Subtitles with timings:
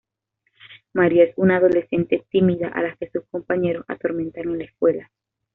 [0.93, 5.11] Maria es una adolescente tímida a la que sus compañeros atormentan en la escuela.